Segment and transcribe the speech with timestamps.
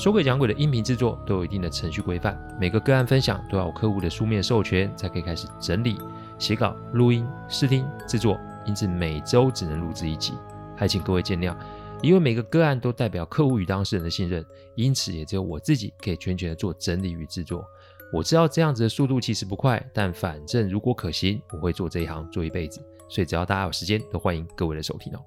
[0.00, 5.98] 说鬼讲鬼的音频制作都有一定的程序规范，每个个案分享都要有客户的书面授权才可以开始整理、
[6.38, 10.32] 写稿、录音、试听、制作，因此每周只能录制一集，
[10.74, 11.54] 还请各位见谅。
[12.00, 14.42] 因为每个个案都代表客户与当事人的信任，
[14.74, 17.62] 因此也只有我自己可以全权的做整理与制作。
[18.10, 22.80] 我知道这样子的速度其实不快，但反正如果可行，我会做这一行做一辈子。
[23.06, 25.20] 所以只要大家有时间，都欢迎各位的收听哦。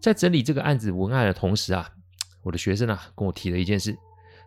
[0.00, 1.88] 在整理这个案子文案的同时啊。
[2.42, 3.92] 我的学生啊，跟我提了一件事，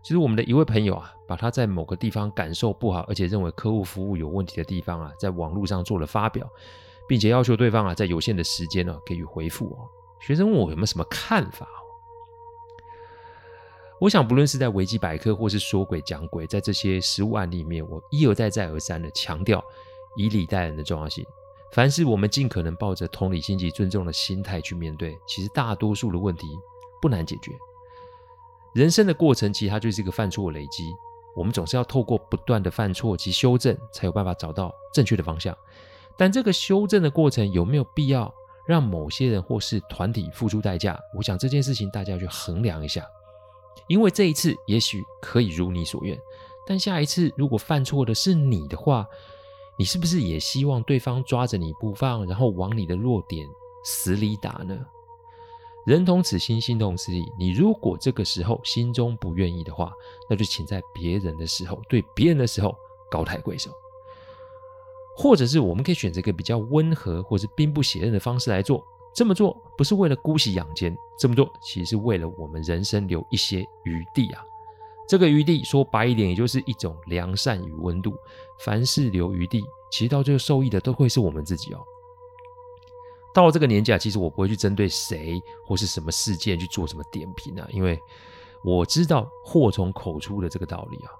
[0.04, 6.48] 就是我们的一位朋友啊，把他在某个地方感受不好，而且认为客户服务有问题的地方啊，在网络上做了发表，
[7.08, 9.88] 并且要求对方啊，在有限的时间呢，给予回复哦。
[10.20, 11.68] 学生问我有没有什么看法？
[14.02, 19.64] 我想，不论是在维基百科，或是说鬼讲鬼，在这些实务案例里面，我一而再、再而三的强调
[20.18, 21.26] 以礼待人的重要性。
[21.72, 26.48] 凡是我们尽可能抱着同理心及尊重的心态去面对，其实大多数的问题
[27.02, 27.52] 不难解决。
[28.76, 30.94] 人生的过程，其实它就是一个犯错的累积。
[31.34, 35.58] 我们总是要透过不断的犯错及修正，才有办法找到正确的方向。
[36.18, 38.34] 但这个修正的过程有没有必要
[38.68, 41.00] 让某些人或是团体付出代价？
[41.16, 43.06] 我想这件事情大家要去衡量一下。
[43.88, 46.20] 因为这一次也许可以如你所愿，
[46.68, 49.08] 但下一次如果犯错的是你的话，
[49.78, 53.48] 你是不是也希望对方抓着你不放，然后往你的弱点
[53.86, 54.78] 死里打呢？
[55.86, 57.32] 人同此心，心同此理。
[57.38, 59.94] 你如果这个时候心中不愿意的话，
[60.28, 62.76] 那就请在别人的时候，对别人的时候
[63.10, 63.70] 高抬贵手，
[65.16, 68.84] 或者是我们可以选择一个比较温和，或是兵不血刃的方式来做。
[69.14, 74.44] 这么做不是为了姑息养奸，这么做其实是为了我们人生留一些余地啊。
[75.08, 78.14] 这个余地说白一点，也就是一种良善与温度。
[78.60, 81.80] 凡事留余地，其实到最后受益的都会是我们自己哦。
[83.36, 85.38] 到了这个年纪啊，其实我不会去针对谁
[85.68, 88.00] 或是什么事件去做什么点评啊，因为
[88.64, 91.12] 我知道祸从口出的这个道理啊。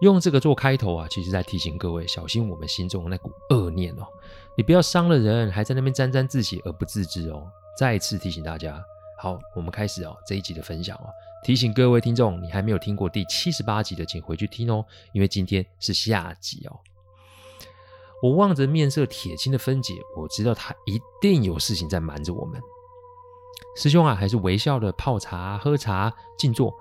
[0.00, 4.06] 用这个做开头啊，其实在提醒各位小心我们心中那股恶念哦。
[4.58, 7.42] 你不要伤了人，还在那边沾沾自喜而不自知哦。
[7.78, 8.80] 再次提醒大家，
[9.18, 11.08] 好，我们开始哦这一集的分享哦。
[11.42, 16.78] 提醒各位听众，你还没有听过第七十八集的，请回去听哦，因为今天是下集哦。
[18.20, 22.60] 我望着面色铁青的芬姐，我知道她一定有事情在瞒着我们。
[23.76, 26.76] 师兄啊，还是微笑的泡茶、喝茶、静坐，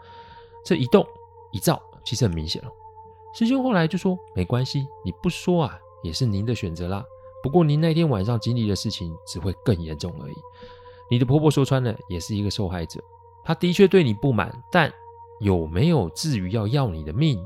[0.66, 1.06] 这一动
[1.52, 2.72] 一照，其实很明显了。
[3.36, 7.04] 师兄后来就说：“没关系，你不说啊，也是您的选择啦。
[7.44, 10.36] 不过您那天晚上经历的事情只会更严重而已。
[11.10, 13.00] 你的婆婆说穿了，也是一个受害者。
[13.44, 14.92] 她的确对你不满，但
[15.40, 17.46] 有没有至于要要你的命？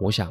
[0.00, 0.30] 我想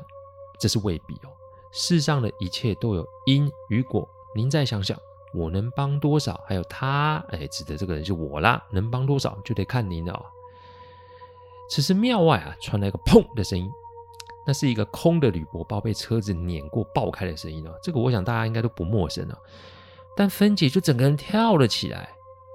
[0.60, 1.32] 这是未必哦。”
[1.80, 4.98] 世上的一切都有因与果，您再想想，
[5.32, 6.44] 我能帮多少？
[6.48, 10.20] 还有他，哎，指的这个人是我啦，能帮多少就得看您了。
[11.70, 13.70] 此时庙外啊，传来一个砰的声音，
[14.44, 17.72] 那是一个空的铝箔包被车子碾过爆开的声音哦。
[17.84, 19.38] 这个我想大家应该都不陌生了。
[20.16, 22.10] 但芬姐就整个人跳了起来。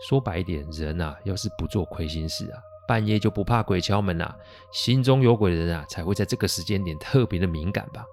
[0.08, 4.36] 说白一点，人啊，要是不做亏心事啊，半夜就不怕鬼敲门啊。
[4.72, 8.04] 心中有鬼的人啊，才会在这个时间点特别的敏感吧。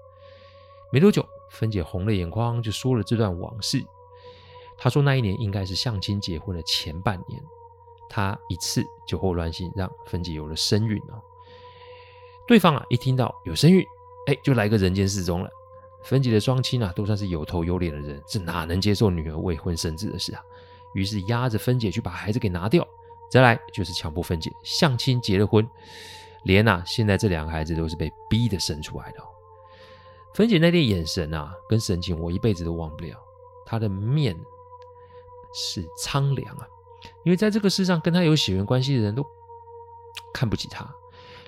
[0.92, 3.84] 没多久，芬姐红了眼眶，就说了这段往事。
[4.78, 7.42] 她说那一年应该是相亲结婚的前半年，
[8.10, 11.22] 她一次酒后乱性，让芬姐有了身孕哦。
[12.48, 13.86] 对方啊，一听到有身孕，
[14.28, 15.50] 哎，就来个人间失踪了。
[16.04, 20.42] 芬姐的双亲啊，都算是有头有脸的人，这哪能接受女儿未婚生子的事啊？
[20.94, 22.88] 于是压着芬姐去把孩子给拿掉，
[23.30, 25.70] 再来就是强迫芬姐相亲结了婚，
[26.44, 29.20] 连啊，现在这两个孩子都是被逼的生出来的。
[30.40, 33.14] 芬姐那点眼神啊，跟神情，我一辈子都忘不了。
[33.66, 34.34] 她的面
[35.54, 36.66] 是苍凉啊，
[37.26, 39.22] 因为在这个世上跟她有血缘关系的人都
[40.34, 40.90] 看不起她，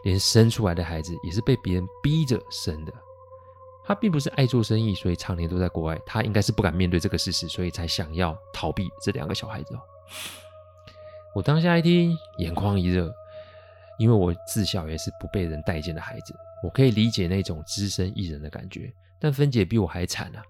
[0.04, 2.92] 连生出来的孩子也是被别人逼着生的。
[3.86, 5.98] 她并不是爱做生意，所以常年都在国外。
[6.06, 9.80] 她应该是不敢面对这个事实，所以才想要逃避这两个小孩子哦。
[11.34, 13.10] 我当下一听，眼眶一热，
[13.98, 16.36] 因为我自小也是不被人待见的孩子。
[16.64, 20.44] 我可以理解那种只身一人的感觉，但芬姐比我还惨啊！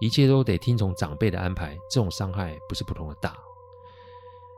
[0.00, 3.36] 一切都得听从长辈的安排，这种伤害不是普通的大。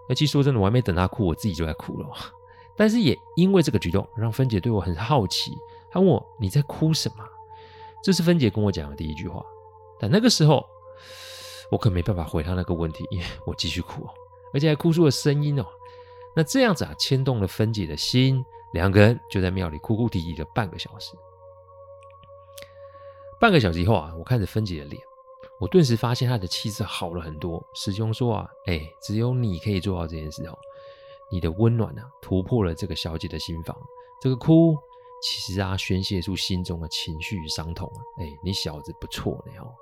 [0.08, 2.08] 而其实说真的，我还没等她哭，我自己就在哭了。
[2.76, 5.52] 但是也因为这个举动，让芬姐对我很好奇，
[5.90, 7.24] 她问我：“你在哭什么？”
[8.02, 9.44] 这是芬姐跟我讲的第一句话。
[9.98, 10.64] 但那个时候，
[11.70, 14.06] 我可没办法回她那个问题，因为我继续哭，
[14.54, 15.66] 而且还哭出了声音哦。
[16.34, 21.12] 那这样子啊，牵动了芬姐的心，两个人就在庙里哭哭啼啼了半个小时。
[23.40, 25.02] 半个小时以后啊，我看着芬姐的脸，
[25.58, 27.62] 我顿时发现她的气色好了很多。
[27.74, 30.56] 师兄说啊，哎，只有你可以做到这件事哦。
[31.30, 33.76] 你的温暖啊，突破了这个小姐的心房。
[34.20, 34.76] 这个哭，
[35.22, 38.00] 其实啊，宣泄出心中的情绪与伤痛啊。
[38.20, 39.74] 哎，你小子不错呢哦。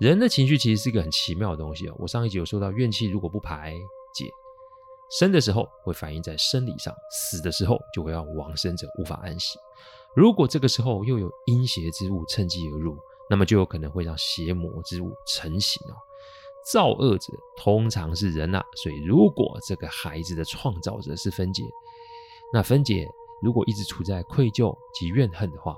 [0.00, 1.94] 人的情绪其实是一个很奇妙的东西哦。
[1.98, 3.76] 我上一集有说到，怨气如果不排
[4.12, 4.28] 解，
[5.18, 9.58] 生的时候会反映在生理上，死的时候就会让往生者无法安息。
[10.14, 12.96] 如果这个时候又有阴邪之物趁机而入，
[13.28, 15.94] 那么就有可能会让邪魔之物成型哦。
[16.64, 21.62] 造恶者通常是人啊，所以如果这个孩子的创造者是芬姐，
[22.52, 23.08] 那芬姐
[23.40, 25.76] 如果一直处在愧疚及怨恨的话，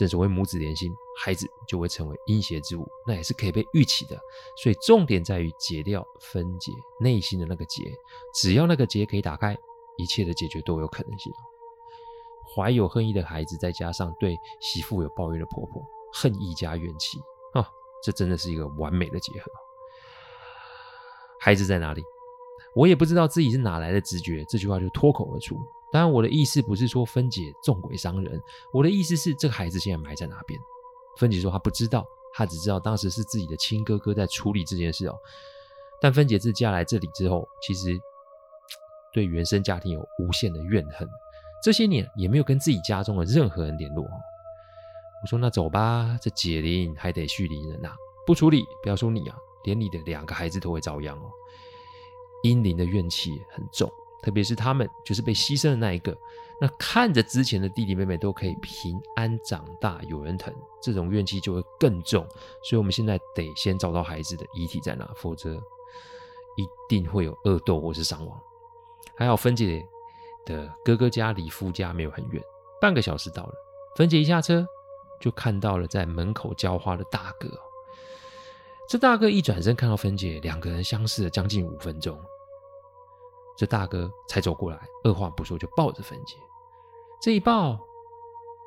[0.00, 4.18] 正所谓母子连心，孩子就会成为阴邪之物，那也是可以被预期的。
[4.56, 7.92] 所以重点在于解掉分解内心的那个结，
[8.34, 9.54] 只要那个结可以打开，
[9.98, 11.30] 一切的解决都有可能性。
[12.56, 17.18] 怀有恨意的孩子，再加上对媳妇有抱怨的婆婆，恨意加怨气
[17.52, 17.68] 啊，
[18.02, 19.52] 这真的是一个完美的结合。
[21.40, 22.02] 孩子在哪里？
[22.74, 25.60] 我也不知道自己是哪来的直觉，这句话就脱口而出。
[25.92, 28.40] 当然，我的意思不是说芬姐纵鬼伤人，
[28.72, 30.60] 我的意思是这个孩子现在埋在哪边？
[31.16, 35.14] 芬姐说她不知道，她只知道当时是自己的亲哥哥在处理这件事哦。
[36.00, 37.98] 但芬姐自嫁来这里之后，其实
[39.12, 41.08] 对原生家庭有无限的怨恨，
[41.62, 44.04] 这些年也没有跟自己家中的任何人联络。
[44.04, 47.90] 我说那走吧，这解铃还得系铃人呐，
[48.24, 49.36] 不处理，不要说你啊。
[49.64, 51.30] 连你的两个孩子都会遭殃哦，
[52.42, 56.16] 阴灵的怨气很重，特别是他们就是被牺牲的那一个，
[56.60, 62.26] 那看着之前的弟弟妹妹都可以平安长大，有人疼，这种怨气就会更重。
[62.62, 65.54] 所以我们现在得先找到孩子的遗体在哪，否则
[66.56, 68.40] 一定会有恶斗或是伤亡。
[69.16, 69.82] 还好芬姐
[70.44, 72.42] 的哥哥家离夫家没有很远，
[72.80, 73.52] 半个小时到了。
[73.96, 74.66] 芬姐一下车
[75.20, 77.48] 就看到了在门口浇花的大哥。
[78.88, 82.18] 这大哥一转身看到芬姐，两个人相视了将近五分钟。
[83.60, 86.34] 这大哥才走过来，二话不说就抱着芬姐。
[87.20, 87.78] 这一抱，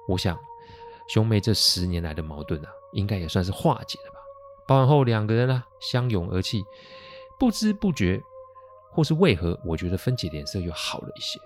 [0.08, 0.40] 我想
[1.08, 4.20] 兄妹这十年来的矛盾啊，应该也算是化解了吧。
[4.68, 6.64] 抱完后，两个人啊相拥而泣，
[7.40, 8.22] 不知不觉，
[8.92, 11.40] 或是为何，我觉得芬姐脸色又好了一些。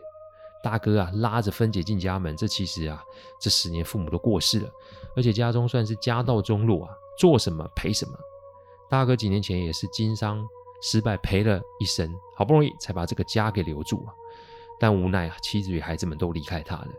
[0.62, 3.02] 大哥啊拉着芬姐进家门，这其实啊
[3.40, 4.70] 这十年父母都过世了，
[5.16, 8.12] 而且家中算是家道中落啊，做什么赔什么。
[8.90, 10.46] 大哥几年前也是经商
[10.82, 14.14] 失败，赔了一身，好不容易才把这个家给留住啊。
[14.80, 16.90] 但无奈啊，妻子与孩子们都离开他了，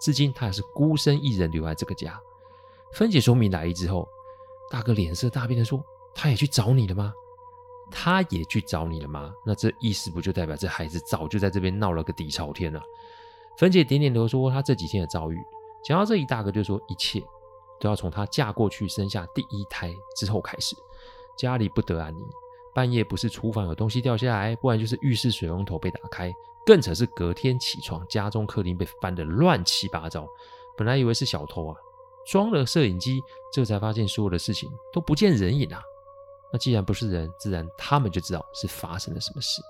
[0.00, 2.18] 至今他还是孤身一人留在这个家。
[2.92, 4.08] 芬姐说明来意之后，
[4.70, 5.84] 大哥脸色大变的说
[6.14, 7.12] ：“他也去找你了吗？
[7.90, 9.34] 他也去找你了吗？
[9.44, 12.80] 那这意思不就代表这孩子早就在这边闹了个底朝天了？”
[13.58, 15.38] 芬姐点点头说：“他这几天的遭遇。”
[15.84, 17.20] 讲到这里，大哥就说：“一切
[17.78, 20.76] 都要从他嫁过去生下第一胎之后开始。”
[21.36, 22.24] 家里不得安宁，
[22.74, 26.32] 半夜不是厨房有东西掉下来，不然就是浴室水龙头被打开，
[26.66, 30.26] 更扯是隔天起床，家中客厅被翻得乱七八糟。
[30.76, 31.76] 本来以为是小偷啊，
[32.26, 33.20] 装了摄影机，
[33.52, 35.80] 这才发现所有的事情都不见人影啊。
[36.52, 39.62] 那既然不是人，自然他们就知道是发生了什么事。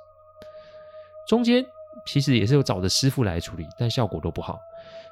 [1.29, 1.65] 中间
[2.07, 4.59] 其实也是有找的师傅来处理，但效果都不好。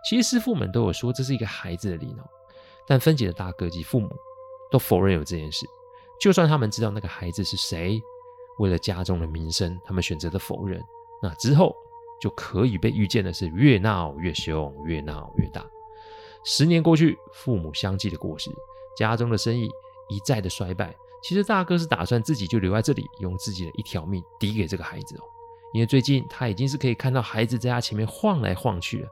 [0.03, 2.25] 其实师傅们都有说这是一个孩子的灵哦，
[2.87, 4.09] 但芬姐的大哥及父母
[4.71, 5.67] 都否认有这件事。
[6.23, 8.01] 就算他们知道那个孩子是谁，
[8.59, 10.81] 为了家中的名声，他们选择的否认。
[11.21, 11.75] 那之后
[12.21, 15.69] 就可以被预见的是越闹越凶，越闹越大。
[16.45, 18.53] 十年过去，父母相继的过世，
[18.97, 19.69] 家中的生意
[20.09, 20.95] 一再的衰败。
[21.25, 25.25] 其实大哥是打算自己就留在这里，用自己的一条命抵给这个孩子哦。
[25.73, 29.09] 因为最近他已经是可以看到孩子在他前面晃来晃去了，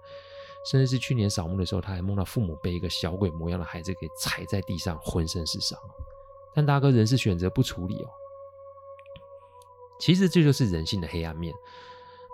[0.71, 5.77] 甚至是去年扫墓的时候，他还梦到父母被一个小鬼模样的孩子给踩在地上，浑身是伤。
[6.55, 8.09] 但大哥仍是选择不处理哦。
[9.99, 11.55] 其实这就是人性的黑暗面。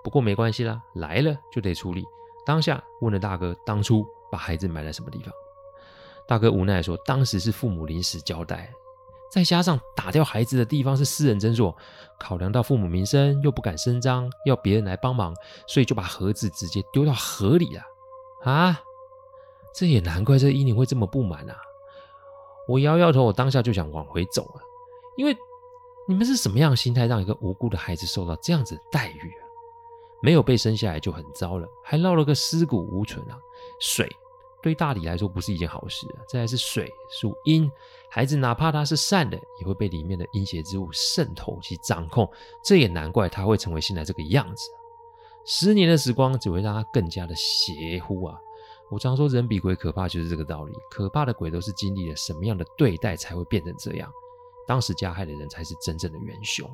[0.04, 2.04] 不过没关系啦，来了就得处理。
[2.44, 5.32] 当下问了大哥，当初把孩子埋在什么地方？
[6.28, 8.73] 大哥无奈说，当时是父母临时交代，
[9.32, 11.76] 再加上打掉孩子的地方是私人诊所，
[12.20, 15.35] 考量到父母名声，又不敢声张，要别人来帮忙，
[15.66, 17.82] 所以就把盒子直接丢到河里了。
[18.44, 18.80] 啊，
[19.75, 21.56] 这也难怪这伊宁会这么不满啊。
[22.68, 24.61] 我摇摇头，我当下就想往回走了，
[25.16, 25.37] 因为
[26.08, 29.42] 你们是什么样的心态，让一个无辜的孩子受到这样子的待遇啊？
[30.23, 33.38] 没有被生下来就很糟了，还落了个尸骨无存啊！
[33.80, 34.11] 水
[34.62, 36.25] 对大理来说不是一件好事啊。
[36.28, 37.70] 再来是水属阴，
[38.11, 42.28] 孩子哪怕他是善的，也会被里面的阴邪之物渗透及掌控。
[42.64, 44.68] 这也难怪他会成为现在这个样子。
[45.44, 48.37] 十年的时光只会让他更加的邪乎啊！
[48.88, 50.73] 我常说人比鬼可怕，就是这个道理。
[50.90, 54.11] 可怕的鬼都是经历了什么样的对待才会变成这样。
[54.66, 56.69] 当时加害的人才是真正的元凶。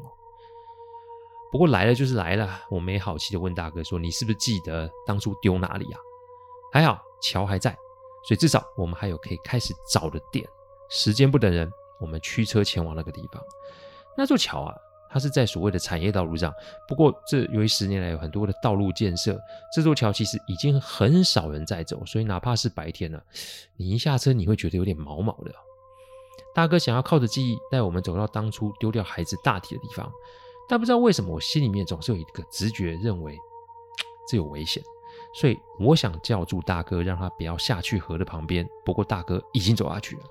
[1.51, 6.01] 不过来了就是来了，我没好气的问大哥说：“你是不是记得当初丢哪里啊？”
[6.73, 7.71] 还好桥还在，
[8.25, 10.49] 所以至少我们还有可以开始找的点。
[10.89, 13.43] 时间不等人，我们驱车前往那个地方。
[14.17, 14.75] 那座桥啊，
[15.13, 16.53] 它是在所谓的产业道路上。
[16.89, 19.39] 不过这由于十年来有很多的道路建设，
[19.75, 23.23] 这座桥其实已经很少人在走，所以哪怕是白天了，
[23.77, 25.53] 你一下车你会觉得有点毛毛的。
[26.55, 30.11] 大哥想要靠着记忆带我们走到当初丢掉孩子大体的地方。
[30.69, 33.37] 但不知道为什么，我心里面总是有一个直觉，认为
[34.29, 34.83] 这有危险，
[35.35, 38.67] 所以我想叫住大哥，让他不要下去河的旁边。
[38.85, 40.23] 不过大哥已经走下去了，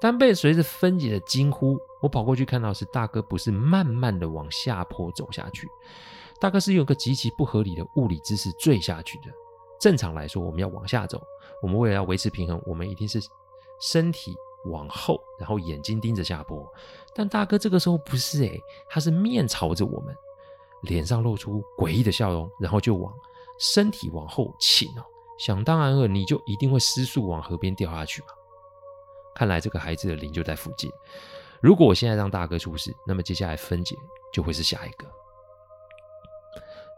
[0.00, 5.68] 但被随着芬姐的惊呼，我跑过去看到是大哥不是慢慢的往下坡走下去，
[6.40, 9.24] 大哥是用个极其不合理的物理姿势坠下去的。
[9.80, 11.22] 正常来说，我们要往下走，
[11.62, 13.20] 我们为了要维持平衡，我们一定是
[13.80, 14.34] 身体。
[14.70, 16.68] 往后，然后眼睛盯着下坡，
[17.14, 20.12] 但大哥这个时候不是诶，他是面朝着我们，
[20.80, 23.14] 脸上露出诡异的笑容，然后就往
[23.60, 25.04] 身体往后倾哦，
[25.38, 28.28] 想当然尔，你就一定会失速往河边掉下去嘛。
[29.36, 30.90] 看来这个孩子的灵就在附近。
[31.60, 33.94] 如果我现在让大哥出事，那么接下来分解
[34.32, 35.06] 就会是下一个。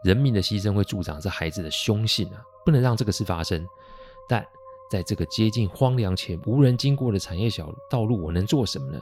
[0.05, 3.67] 人民的牺牲会助长这孩子的凶性啊，不能让这个事发生。
[4.29, 4.45] 但
[4.89, 9.01] 在这个接近荒凉且无人经过的产业小道路，我能做什么呢？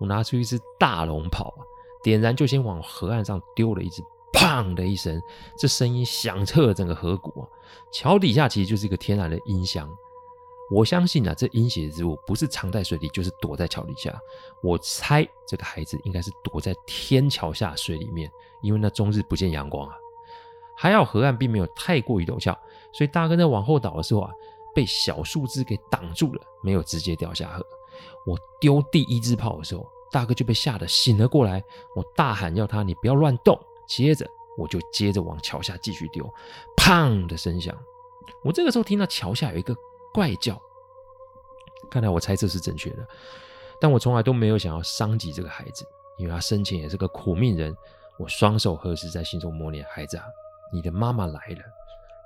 [0.00, 1.62] 我拿出一支大龙炮啊，
[2.02, 5.22] 点燃就先往河岸上丢了一支，砰的一声，
[5.56, 7.48] 这声音响彻整个河谷啊！
[7.92, 9.88] 桥底下其实就是一个天然的音箱，
[10.72, 14.18] 我相信啊，这阴邪之物不是藏在水里，就是躲在桥底下。
[14.62, 18.30] 我猜这个孩子应该是躲在天桥下水里面，
[18.62, 19.94] 因为那终日不见阳光啊。
[20.76, 22.58] 还好河岸并没有太过于陡峭，
[22.92, 24.30] 所以大哥在往后倒的时候啊。
[24.74, 27.62] 被小树枝给挡住了，没有直接掉下河。
[28.24, 31.62] 我丢第一支炮的时候，大哥就被吓得醒了过来。
[31.94, 33.54] 我大喊要他：“你不要乱动。”
[33.86, 34.26] 接着
[34.56, 36.26] 我就接着往桥下继续丢，
[36.74, 37.76] 砰的声响。
[38.42, 39.76] 我这个时候听到桥下有一个
[40.12, 40.60] 怪叫，
[41.90, 43.06] 看来我猜测是正确的。
[43.80, 45.84] 但我从来都没有想要伤及这个孩子，
[46.18, 47.74] 因为他生前也是个苦命人。
[48.18, 50.24] 我双手合十，在心中默念：“孩子啊，
[50.72, 51.62] 你的妈妈来了。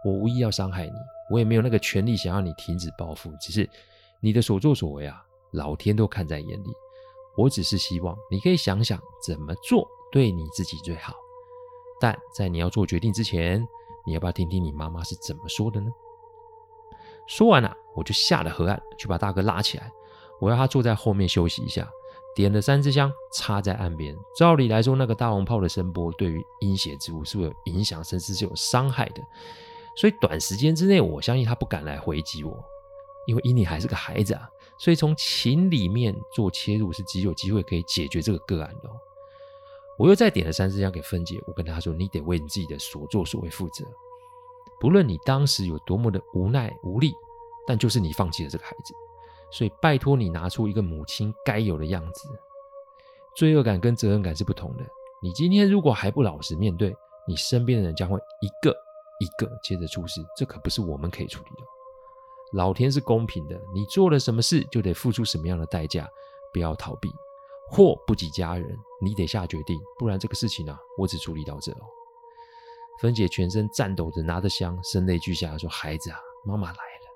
[0.04, 0.92] 我无意要伤害你。”
[1.30, 3.68] 我也没有那个权利想要你停止报复，只是
[4.20, 6.70] 你的所作所为啊，老天都看在眼里。
[7.36, 11.14] 我只是希望你可以想想怎么做对你自己最好。
[11.98, 13.66] 但在你要做决定之前，
[14.06, 15.90] 你要不要听听你妈妈是怎么说的呢？
[17.26, 19.90] 说完了啊，我就下了河岸去把大哥拉起来，
[20.40, 21.88] 我要他坐在后面休息一下，
[22.34, 24.16] 点了三支香插在岸边。
[24.36, 29.22] 照理来说，那个大龙炮的声波对于阴邪之物是会有影响，甚至是有伤害的。
[29.96, 32.56] 所以短时间之内，我相信他不敢来回击我，
[33.26, 34.48] 因为伊妮还是个孩子啊。
[34.78, 38.90] 所以从情里面做切入是极有机会可以解决这个个案的。
[39.98, 43.86] 我又再点了三支香给芬姐，我跟她说：“你得为你自己的所作所为负责，
[44.80, 47.12] 不论你当时有多么的无奈无力，
[47.66, 48.94] 但就是你放弃了这个孩子，
[49.50, 52.28] 所以拜托你拿出一个母亲该有的样子。
[53.34, 54.84] 罪恶感跟责任感是不同的。
[55.22, 56.94] 你今天如果还不老实面对，
[57.26, 58.74] 你身边的人将会一个。”
[59.18, 61.62] 一个接着出事，这可不是我们可以处理的。
[62.52, 66.06] 老天是公平的，你做了什么事就得付出什么样的代价，
[66.52, 67.08] 不要逃避。
[67.70, 71.80] 祸不及家人，你得下决定，不然这个事情呢、啊，我只处理到这哦。
[72.98, 77.06] 芬姐全身颤抖着拿着香，声泪俱下地说：“孩子啊，妈妈来了，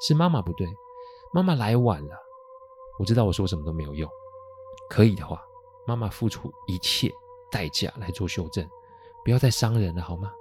[0.00, 0.66] 是妈妈不对，
[1.32, 2.16] 妈妈来晚了。
[2.98, 4.10] 我知道我说什么都没有用，
[4.88, 5.40] 可以的话，
[5.86, 7.12] 妈妈付出一切
[7.50, 8.68] 代价来做修正，
[9.24, 10.32] 不要再伤人了，好吗？”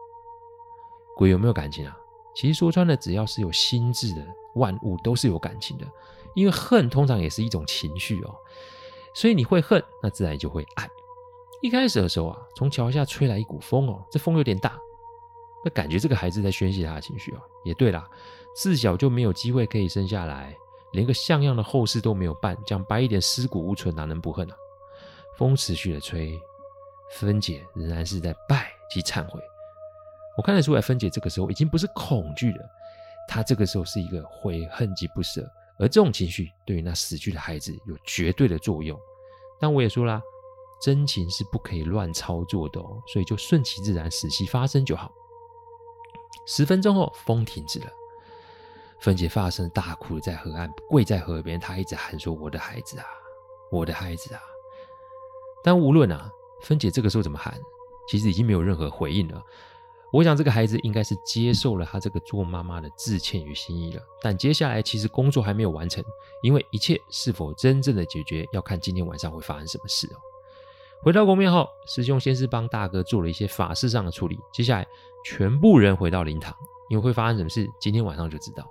[1.16, 1.98] 鬼有没有感情啊？
[2.36, 4.26] 其实说穿了，只要是有心智的
[4.56, 5.86] 万物都是有感情的，
[6.36, 8.36] 因为恨通常也是一种情绪哦。
[9.16, 10.88] 所以你会恨，那自然就会爱。
[11.62, 14.80] 一开始的时候啊，从桥下吹来一股风哦，这风有点大，
[15.68, 17.42] 那感觉这个孩子在宣泄他的情绪哦。
[17.66, 18.08] 也对啦，
[18.56, 20.56] 自小就没有机会可以生下来，
[20.94, 24.56] 连个像样的后事都没有办，讲白一点，尸骨无存，哪能不恨啊？
[25.38, 26.40] 风持续的吹，
[27.12, 29.42] 芬姐仍然是在拜及忏悔。
[30.38, 32.66] 我看得出来，芬姐这个时候已经不是恐惧了，
[33.28, 35.46] 她这个时候是一个悔恨及不舍，
[35.78, 38.98] 而这种情绪对于那死去的孩子有绝对的作用。
[39.60, 40.22] 但我也说啦，
[40.82, 45.12] 真情是不可以乱操作的哦，所以就顺其自然，死期发生就好。
[46.48, 47.88] 十分钟后，风停止了，
[49.00, 53.06] 芬姐发声大哭，在河岸跪在河边，她一直喊说：“我的孩子啊，
[53.70, 54.42] 我的孩子啊！”
[55.62, 56.32] 但无论啊，
[56.64, 57.60] 芬姐这个时候怎么喊，
[58.10, 59.44] 其实已经没有任何回应了。
[60.14, 64.02] 我想这个孩子应该是接受了她这个做妈妈的致歉与心意了。
[64.22, 66.02] 但接下来其实工作还没有完成，
[66.42, 70.18] 因为一切是否真正的解决，要看今天晚上会发生什么事哦。
[71.04, 74.86] 回到宫庙后，师兄先是帮大哥做了一些法事上的处理，接下来
[75.24, 76.54] 全部人回到灵堂，
[76.90, 78.70] 因为会发生什么事，今天晚上就知道了。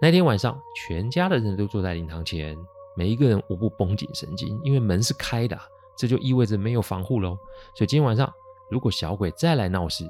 [0.00, 2.58] 那天晚上，全家的人都坐在灵堂前，
[2.96, 5.58] 每一个人无不绷紧神经，因为门是开的，
[5.96, 7.38] 这就意味着没有防护喽。
[7.74, 8.30] 所以今天晚上，
[8.68, 10.04] 如果小鬼再来闹事，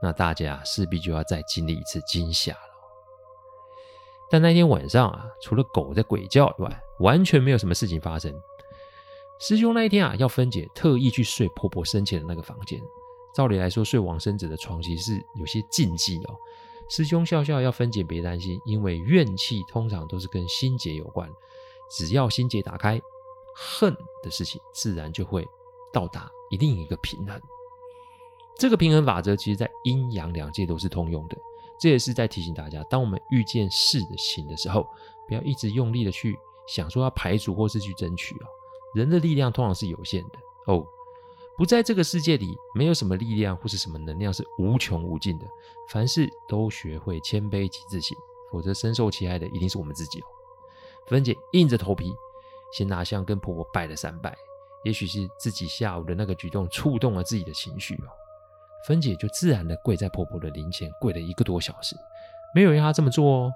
[0.00, 2.60] 那大家势必就要再经历一次惊吓了。
[4.30, 8.32] 但那天晚上啊，除了狗在鬼叫以外，完全没有什么事情发生。
[9.38, 12.80] 师兄那一天啊，要分解特意去睡婆婆生前的那个房间。
[13.34, 16.36] 照理来说，睡往生者的床其实是有些禁忌哦。
[16.88, 21.30] 师兄笑笑要分解别担心，因为怨气通常都是跟心结有关，
[21.90, 23.00] 只要心结打开，
[23.56, 25.48] 恨的事情自然就会
[25.92, 27.40] 到达一定一个平衡。
[28.58, 31.36] 这个平衡法则其实在阴阳两界都是通用的。
[31.80, 34.86] 这也是在提醒大家，当我们遇见事的情的时候，
[35.26, 38.46] 不要一直用力的去想说要排除或是去争取哦。
[38.94, 40.84] 人的力量通常是有限的哦。
[41.56, 45.46] 不在这个世界里，没有什么力量或是什么能量是无穷无尽的。
[45.88, 48.16] 凡事都学会谦卑及自省，
[48.50, 50.24] 否则深受其害的一定是我们自己哦。
[51.06, 52.12] 芬姐硬着头皮，
[52.72, 54.34] 先拿香跟婆婆拜了三拜。
[54.82, 58.08] 也许是自己下午的那个举动触动了自己的情绪哦，
[58.86, 61.94] 芬姐就自然的跪在婆婆的灵前，跪了一个多小时。
[62.54, 63.52] 没有人让她这么做哦，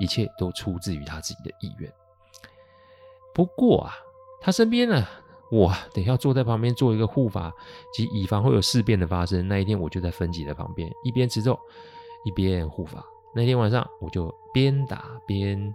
[0.00, 1.92] 一切都出自于她自己的意愿。
[3.32, 3.94] 不过啊，
[4.46, 5.04] 他身边呢？
[5.50, 7.52] 我等一下坐在旁边做一个护法，
[7.92, 9.48] 及以防会有事变的发生。
[9.48, 11.58] 那一天我就在芬姐的旁边，一边持咒，
[12.22, 13.04] 一边护法。
[13.34, 15.74] 那天晚上我就边打边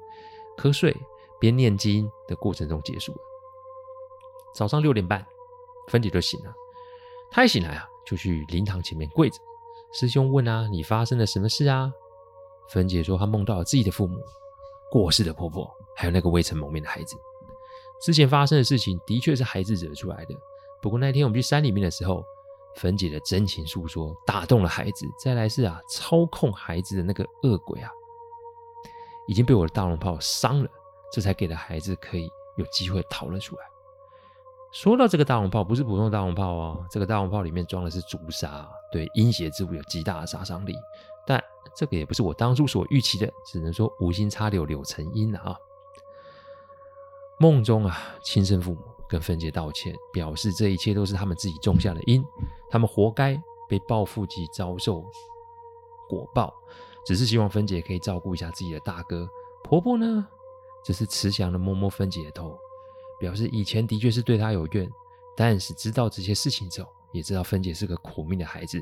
[0.57, 0.95] 瞌睡，
[1.37, 3.17] 边念经的过程中结束了。
[4.55, 5.25] 早上六点半，
[5.89, 6.53] 芬姐就醒了。
[7.29, 9.37] 她一醒来啊，就去灵堂前面跪着。
[9.91, 11.91] 师兄问啊：“你发生了什么事啊？”
[12.71, 14.17] 芬姐说：“她梦到了自己的父母、
[14.89, 17.17] 过世的婆婆，还有那个未曾谋面的孩子。”
[18.01, 20.35] 之前发生的事情的确是孩子惹出来的，
[20.81, 22.23] 不过那天我们去山里面的时候，
[22.75, 25.05] 芬姐的真情诉说打动了孩子。
[25.23, 27.91] 再来是啊，操控孩子的那个恶鬼啊，
[29.27, 30.69] 已经被我的大龙炮伤了，
[31.13, 33.61] 这才给了孩子可以有机会逃了出来。
[34.71, 40.73] 说到这个大龙炮，不是普通的大龙炮哦，这个大龙炮里面装的是朱砂，对阴邪之物有极大的杀伤力。
[41.27, 41.39] 但
[41.75, 45.55] 这个也不是我当初所预期的，只能说无心插柳柳成荫了啊。
[47.41, 52.23] 梦中啊，亲生父母跟芬姐道歉，表示这一切都是他们自己种下的因，
[52.69, 53.35] 他们活该
[53.67, 55.03] 被报复及遭受
[56.07, 56.53] 果报，
[57.03, 59.27] 只是希望芬姐可以照顾一下自己的大哥。
[59.63, 60.27] 婆婆呢，
[60.85, 62.55] 只是慈祥的摸摸芬姐的头，
[63.19, 64.87] 表示以前的确是对她有怨，
[65.35, 68.79] 但是知道这些事情之后，也知道芬姐是个苦命的孩子，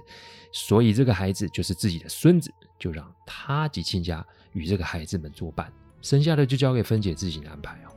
[0.52, 7.96] 所以这个孩子就是自己的孙子，就让他及亲家与这个孩子们作伴，剩下的就交给芬姐自己安排哦。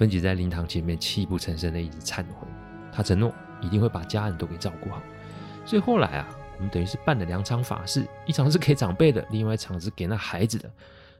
[0.00, 2.48] 芬姐在灵堂前面泣不成声的一直忏悔，
[2.90, 5.02] 她承诺一定会把家人都给照顾好。
[5.66, 10.72] 所以后来啊，我们等于是办了两场法事，一场是给长辈的，另外一场是给那孩子的。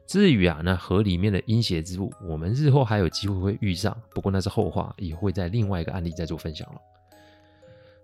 [0.07, 6.81] 至于啊，那河里面的阴邪之物，我们日后还有机会会遇上，不过那是后话，也会在另外一个案例再做分享了。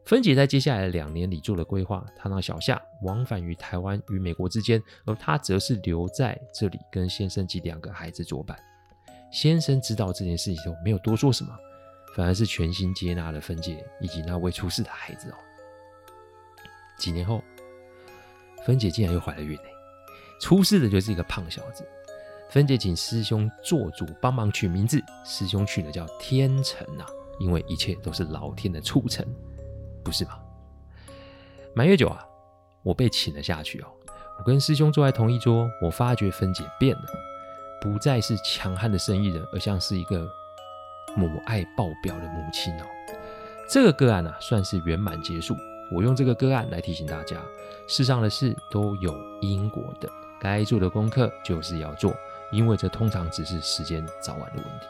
[0.05, 8.55] 芬姐在接下来的两年里做了规划，她让小夏往返于台湾与美国之间，而她则是留在这里跟先生及两个孩子作伴。
[9.31, 11.53] 先生知道这件事情后，没有多说什么，
[12.15, 15.35] 反而是全心接纳了芬姐以及那未出世的孩子哦。
[16.97, 17.43] 几年后，
[18.65, 19.69] 芬姐竟然又怀了孕嘞！
[20.41, 21.87] 出世的就是一个胖小子。
[22.49, 27.05] 芬姐请师兄做主帮忙取名字，师兄取的叫天成、啊，
[27.39, 29.25] 因为一切都是老天的促成，
[30.03, 30.39] 不是吗？
[31.75, 32.25] 满月酒啊，
[32.83, 33.87] 我被请了下去哦。
[34.39, 37.26] 我跟师兄坐在同一桌，我发觉芬姐变了。
[37.79, 40.29] 不再是强悍的生意人，而像是一个
[41.15, 42.85] 母爱爆表的母亲哦。
[43.69, 45.55] 这个个案、啊，算是圆满结束。
[45.91, 47.37] 我用这个个案来提醒大家，
[47.87, 50.09] 世上的事都有因果的，
[50.39, 52.13] 该做的功课就是要做，
[52.51, 54.87] 因为这通常只是时间早晚的问题。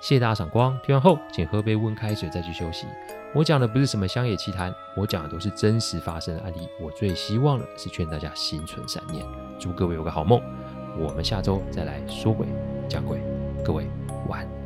[0.00, 2.86] 谢谢大家赏光，听完后请喝杯温开水再去休息。
[3.34, 6.68] 我讲的不是什么乡野奇谈，我讲的都是真实发生的案例。
[6.80, 9.26] 我最希望的是劝大家心存善念，
[9.58, 10.40] 祝各位有个好梦。
[11.00, 12.46] 我们下周再来说鬼
[12.88, 13.20] 讲鬼，
[13.64, 13.84] 各位
[14.28, 14.57] 晚安。